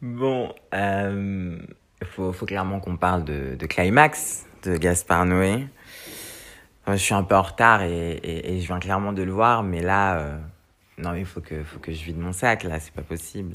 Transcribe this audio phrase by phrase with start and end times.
[0.00, 5.66] Bon, il faut, faut, clairement qu'on parle de, Climax de Gaspard Noé.
[6.86, 10.18] je suis un peu en retard et, je viens clairement de le voir, mais là,
[10.20, 10.38] euh,
[10.98, 13.52] non, il faut que, je vide mon sac, là, c'est pas possible.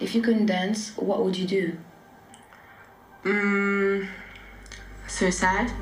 [0.00, 1.72] If you couldn't dance, what would you do?
[3.28, 4.06] Mm,
[5.08, 5.72] suicide?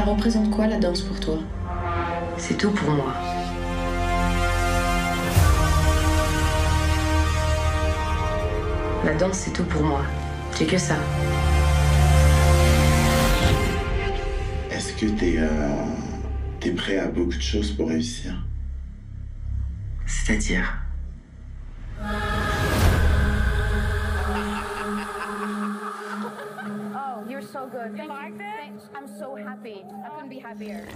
[0.00, 1.36] Ça représente quoi la danse pour toi?
[2.38, 3.12] C'est tout pour moi.
[9.04, 10.00] La danse, c'est tout pour moi.
[10.58, 10.94] J'ai que ça.
[14.70, 15.84] Est-ce que t'es euh,
[16.62, 18.32] es prêt à beaucoup de choses pour réussir?
[20.06, 20.78] C'est-à-dire?
[27.52, 27.96] So good.
[27.96, 28.38] Thank you.
[28.38, 28.84] Thanks.
[28.94, 29.84] I'm so happy.
[30.04, 30.86] I couldn't be happier.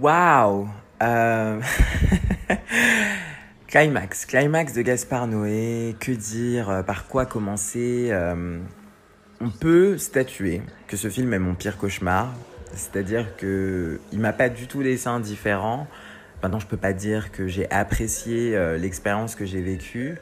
[0.00, 0.68] Waouh
[1.02, 1.60] euh...
[3.68, 8.08] Climax, climax de Gaspard Noé, que dire, euh, par quoi commencer?
[8.10, 8.60] Euh...
[9.40, 12.32] On peut statuer que ce film est mon pire cauchemar,
[12.74, 15.88] c'est-à-dire que il m'a pas du tout laissé indifférent.
[16.42, 20.18] Maintenant, je peux pas dire que j'ai apprécié euh, l'expérience que j'ai vécue.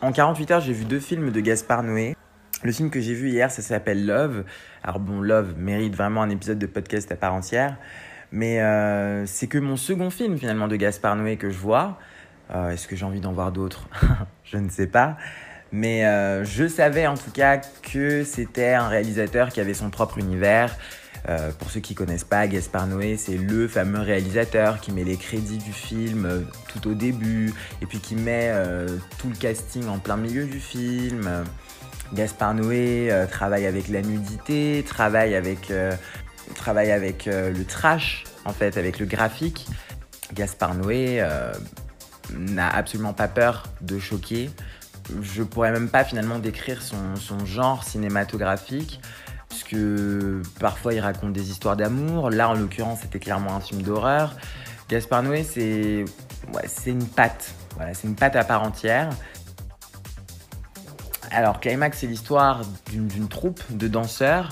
[0.00, 2.16] En 48 heures, j'ai vu deux films de Gaspard Noé.
[2.62, 4.44] Le film que j'ai vu hier, ça s'appelle Love.
[4.82, 7.76] Alors bon, Love mérite vraiment un épisode de podcast à part entière.
[8.32, 11.98] Mais euh, c'est que mon second film finalement de Gaspard Noé que je vois.
[12.54, 13.88] Euh, Est-ce que j'ai envie d'en voir d'autres?
[14.44, 15.16] Je ne sais pas.
[15.72, 20.18] Mais euh, je savais en tout cas que c'était un réalisateur qui avait son propre
[20.18, 20.76] univers.
[21.28, 25.16] Euh, pour ceux qui connaissent pas, Gaspard Noé, c'est le fameux réalisateur qui met les
[25.16, 28.86] crédits du film euh, tout au début et puis qui met euh,
[29.18, 31.44] tout le casting en plein milieu du film.
[32.14, 35.72] Gaspard Noé travaille avec la nudité, travaille avec,
[36.56, 39.68] travaille avec le trash, en fait, avec le graphique.
[40.34, 41.24] Gaspard Noé
[42.36, 44.50] n'a absolument pas peur de choquer.
[45.22, 49.00] Je pourrais même pas finalement décrire son genre cinématographique
[49.50, 49.76] puisque
[50.58, 52.30] parfois il raconte des histoires d'amour.
[52.30, 54.34] Là, en l'occurrence, c'était clairement un film d'horreur.
[54.88, 56.04] Gaspard Noé, c'est
[56.86, 57.52] une patte.
[57.92, 59.10] C'est une patte à part entière.
[61.30, 64.48] Alors, Climax, c'est l'histoire d'une troupe de danseurs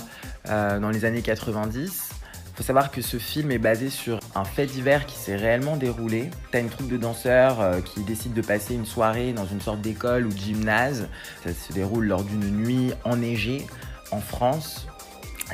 [0.47, 2.09] euh, dans les années 90.
[2.47, 5.75] Il faut savoir que ce film est basé sur un fait divers qui s'est réellement
[5.75, 6.29] déroulé.
[6.51, 9.81] T'as une troupe de danseurs euh, qui décide de passer une soirée dans une sorte
[9.81, 11.07] d'école ou de gymnase.
[11.43, 13.67] Ça se déroule lors d'une nuit enneigée
[14.11, 14.87] en France.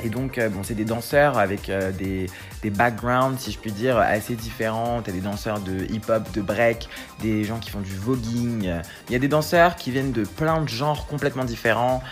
[0.04, 2.26] Et donc, euh, bon, c'est des danseurs avec euh, des,
[2.62, 5.00] des, backgrounds, si je puis dire, assez différents.
[5.02, 6.88] T'as des danseurs de hip-hop, de break,
[7.22, 8.70] des gens qui font du voguing.
[9.08, 12.02] Il y a des danseurs qui viennent de plein de genres complètement différents.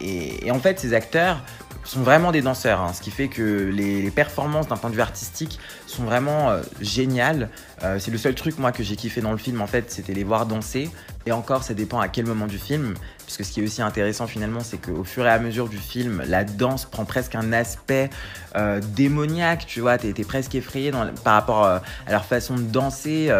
[0.00, 1.42] Et, et en fait, ces acteurs
[1.84, 5.00] sont vraiment des danseurs, hein, ce qui fait que les, performances d'un point de vue
[5.00, 7.48] artistique sont vraiment euh, géniales.
[7.82, 10.14] Euh, c'est le seul truc moi que j'ai kiffé dans le film en fait, c'était
[10.14, 10.90] les voir danser.
[11.26, 14.26] Et encore, ça dépend à quel moment du film, puisque ce qui est aussi intéressant
[14.26, 18.10] finalement, c'est qu'au fur et à mesure du film, la danse prend presque un aspect
[18.56, 22.62] euh, démoniaque, tu vois, t'es es presque effrayé dans, par rapport à leur façon de
[22.62, 23.32] danser.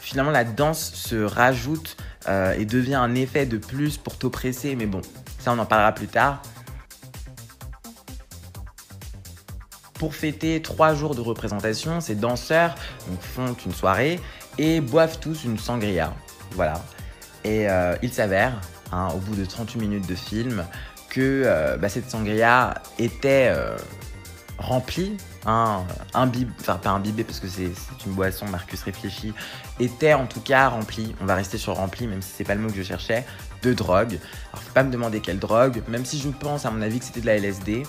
[0.00, 1.96] Finalement, la danse se rajoute
[2.28, 5.00] et devient un effet de plus pour t'oppresser, mais bon,
[5.38, 6.42] ça on en parlera plus tard.
[10.04, 12.74] Pour fêter trois jours de représentation, ces danseurs
[13.22, 14.20] font une soirée
[14.58, 16.12] et boivent tous une sangria.
[16.50, 16.74] Voilà.
[17.42, 18.60] Et euh, il s'avère,
[18.92, 20.66] hein, au bout de 38 minutes de film,
[21.08, 23.78] que euh, bah, cette sangria était euh,
[24.58, 25.16] remplie,
[25.46, 27.72] hein, enfin pas imbibée parce que c'est
[28.04, 29.32] une boisson, Marcus réfléchit,
[29.80, 32.60] était en tout cas remplie, on va rester sur remplie même si c'est pas le
[32.60, 33.24] mot que je cherchais,
[33.62, 34.18] de drogue.
[34.52, 37.06] Alors faut pas me demander quelle drogue, même si je pense à mon avis que
[37.06, 37.84] c'était de la LSD.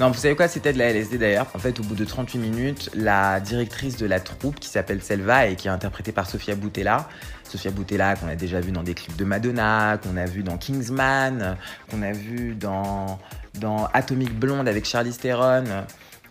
[0.00, 1.48] Non, vous savez quoi, c'était de la LSD d'ailleurs.
[1.54, 5.48] En fait, au bout de 38 minutes, la directrice de la troupe, qui s'appelle Selva
[5.48, 7.08] et qui est interprétée par Sofia Boutella,
[7.42, 10.56] Sofia Boutella qu'on a déjà vu dans des clips de Madonna, qu'on a vu dans
[10.56, 11.56] Kingsman,
[11.90, 13.18] qu'on a vu dans,
[13.54, 15.64] dans Atomic Blonde avec Charlize Theron.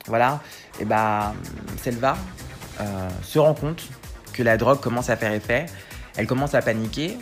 [0.05, 0.41] voilà,
[0.79, 1.33] et bah
[1.83, 2.17] Selva
[2.79, 3.83] euh, se rend compte
[4.31, 5.65] que la drogue commence à faire effet.
[6.15, 7.17] Elle commence à paniquer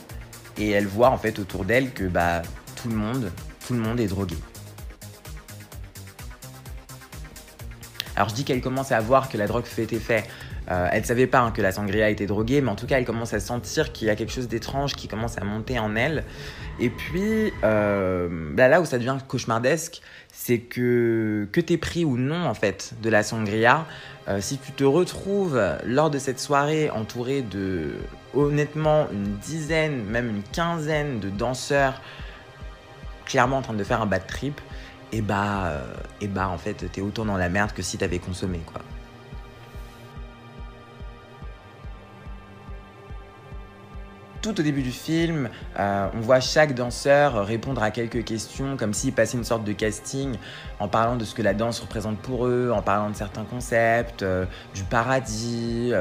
[0.60, 2.44] et elle voit en fait autour d'elle que bah
[2.76, 3.32] tout le monde,
[3.66, 4.36] tout le monde est drogué.
[8.16, 10.24] Alors je dis qu'elle commence à voir que la drogue fait effet.
[10.72, 12.98] Euh, elle ne savait pas hein, que la sangria était droguée, mais en tout cas,
[12.98, 15.96] elle commence à sentir qu'il y a quelque chose d'étrange qui commence à monter en
[15.96, 16.24] elle.
[16.80, 20.02] Et puis, euh, bah, là où ça devient cauchemardesque,
[20.34, 23.86] c'est que que t'aies pris ou non en fait de la sangria,
[24.28, 27.94] euh, si tu te retrouves lors de cette soirée entouré de
[28.34, 32.02] honnêtement une dizaine, même une quinzaine de danseurs
[33.26, 34.60] clairement en train de faire un bad trip,
[35.12, 38.20] et bah, euh, et bah en fait t'es autant dans la merde que si t'avais
[38.20, 38.82] consommé quoi.
[44.46, 45.50] tout au début du film,
[45.80, 49.74] euh, on voit chaque danseur répondre à quelques questions comme s'il passait une sorte de
[49.74, 50.36] casting
[50.78, 54.22] en parlant de ce que la danse représente pour eux, en parlant de certains concepts,
[54.22, 55.92] euh, du paradis,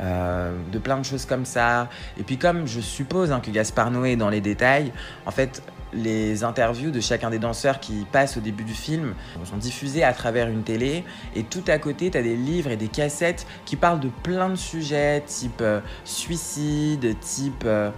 [0.00, 1.88] euh, de plein de choses comme ça.
[2.18, 4.92] Et puis comme je suppose hein, que Gaspard Noé est dans les détails,
[5.26, 5.62] en fait,
[5.94, 9.14] les interviews de chacun des danseurs qui passent au début du film
[9.44, 11.04] sont diffusées à travers une télé
[11.36, 14.48] et tout à côté tu as des livres et des cassettes qui parlent de plein
[14.48, 17.90] de sujets type euh, suicide, type euh,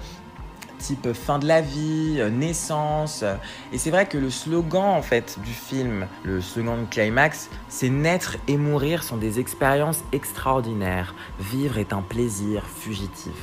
[0.78, 3.24] type fin de la vie, euh, naissance.
[3.72, 7.88] Et c'est vrai que le slogan en fait du film, le slogan de Climax, c'est
[7.88, 11.14] naître et mourir sont des expériences extraordinaires.
[11.40, 13.34] Vivre est un plaisir fugitif.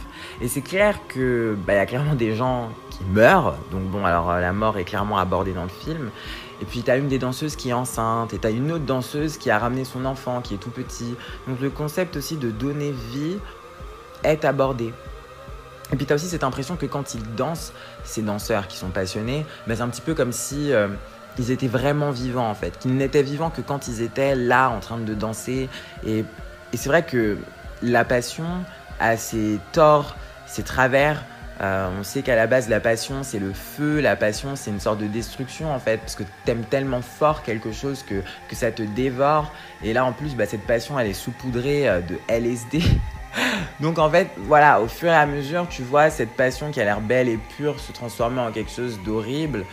[0.42, 3.56] Et c'est clair que bah, y a clairement des gens qui meurent.
[3.72, 6.12] Donc bon, alors euh, la mort est clairement abordée dans le film.
[6.62, 8.86] Et puis tu as une des danseuses qui est enceinte et tu as une autre
[8.86, 11.16] danseuse qui a ramené son enfant qui est tout petit.
[11.48, 13.38] Donc le concept aussi de donner vie
[14.24, 14.94] est abordé.
[15.92, 18.90] Et puis tu as aussi cette impression que quand ils dansent, ces danseurs qui sont
[18.90, 20.88] passionnés, bah, c'est un petit peu comme si euh,
[21.38, 24.80] ils étaient vraiment vivants en fait, qu'ils n'étaient vivants que quand ils étaient là en
[24.80, 25.70] train de danser.
[26.06, 26.26] Et,
[26.76, 27.38] c'est vrai que
[27.84, 28.46] la passion
[29.00, 30.16] a ses torts,
[30.48, 31.24] ses travers.
[31.62, 34.02] Euh, on sait qu'à la base, la passion, c'est le feu.
[34.02, 37.44] La passion, c'est une sorte de destruction, en fait, parce que tu aimes tellement fort
[37.44, 39.54] quelque chose que, que ça te dévore.
[39.84, 42.82] Et là, en plus, bah, cette passion, elle est saupoudrée euh, de LSD.
[43.80, 46.84] Donc en fait, voilà, au fur et à mesure, tu vois cette passion qui a
[46.84, 49.66] l'air belle et pure se transformer en quelque chose d'horrible.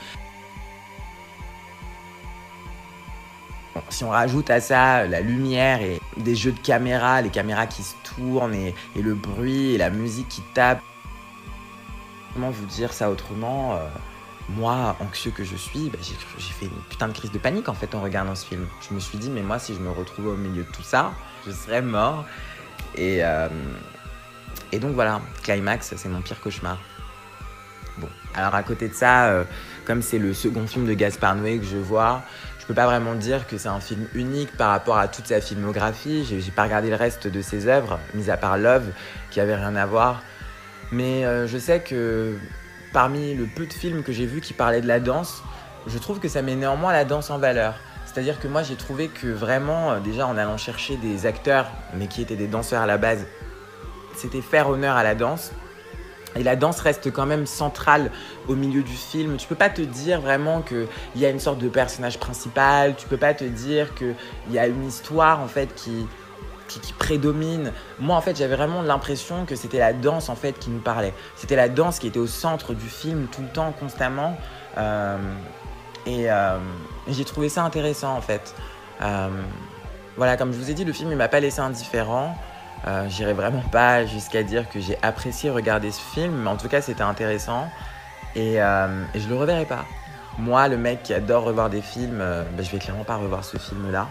[3.89, 7.83] si on rajoute à ça la lumière et des jeux de caméra, les caméras qui
[7.83, 10.81] se tournent et, le bruit et la musique qui tape,
[12.35, 13.89] comment vous dire ça autrement euh,
[14.51, 17.75] Moi, anxieux que je suis, bah, j'ai fait une putain de crise de panique en
[17.75, 18.67] fait en regardant ce film.
[18.89, 21.13] Je me suis dit, mais moi, si je me retrouvais au milieu de tout ça,
[21.47, 22.25] je serais mort.
[22.97, 23.49] Et, euh,
[24.73, 26.79] et donc voilà, Climax, c'est mon pire cauchemar.
[27.99, 29.45] Bon, alors à côté de ça, euh,
[29.85, 32.23] comme c'est le second film de Gaspard Noé que je vois,
[32.59, 35.41] je peux pas vraiment dire que c'est un film unique par rapport à toute sa
[35.41, 36.25] filmographie.
[36.25, 38.93] J'ai, pas regardé le reste de ses œuvres, mis à part Love,
[39.31, 40.23] qui avait rien à voir.
[40.93, 42.37] Mais euh, je sais que
[42.93, 45.43] parmi le peu de films que j'ai vus qui parlaient de la danse,
[45.87, 47.75] je trouve que ça met néanmoins la danse en valeur.
[48.13, 52.09] C'est-à-dire que moi j'ai trouvé que vraiment, euh, déjà en allant chercher des acteurs, mais
[52.09, 53.25] qui étaient des danseurs à la base,
[54.17, 55.53] c'était faire honneur à la danse.
[56.35, 58.11] Et la danse reste quand même centrale
[58.49, 59.37] au milieu du film.
[59.37, 60.87] Tu peux pas te dire vraiment qu'il
[61.17, 62.95] y a une sorte de personnage principal.
[62.97, 64.15] Tu peux pas te dire qu'il
[64.51, 66.07] y a une histoire en fait qui,
[66.69, 67.73] qui, prédomine.
[67.99, 71.15] Moi en fait j'avais vraiment l'impression que c'était la danse en fait qui nous parlait.
[71.37, 74.37] C'était la danse qui était au centre du film tout le temps, constamment.
[74.79, 75.17] Euh,
[76.07, 76.29] et
[77.09, 78.55] j'ai trouvé ça intéressant en fait.
[79.03, 79.29] Euh,
[80.17, 82.37] voilà, comme je vous ai dit, le film il m'a pas laissé indifférent.
[82.87, 86.69] Euh, J'irai vraiment pas jusqu'à dire que j'ai apprécié regarder ce film, mais en tout
[86.69, 87.69] cas c'était intéressant
[88.35, 89.85] et, euh, je le reverrai pas.
[90.39, 93.45] Moi, le mec qui adore revoir des films, euh, ben, je vais clairement pas revoir
[93.45, 94.09] ce film-là.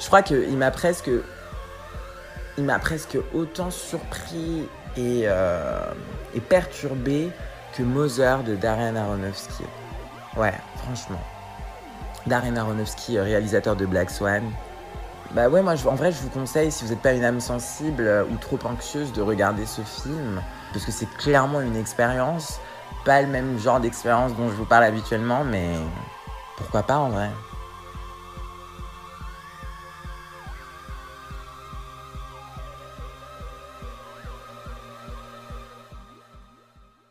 [0.00, 1.10] Je crois qu'il m'a presque,
[2.58, 5.80] m'a presque autant surpris et, euh,
[6.34, 7.30] et perturbé
[7.76, 9.64] que Mother de Darren Aronofsky.
[10.36, 11.20] Ouais, franchement.
[12.26, 14.42] Darren Aronofsky, réalisateur de Black Swan,
[15.34, 18.02] bah ouais, moi en vrai, je vous conseille, si vous n'êtes pas une âme sensible
[18.02, 20.42] euh, ou trop anxieuse, de regarder ce film.
[20.72, 22.60] Parce que c'est clairement une expérience.
[23.06, 25.70] Pas le même genre d'expérience dont je vous parle habituellement, mais
[26.58, 27.30] pourquoi pas en vrai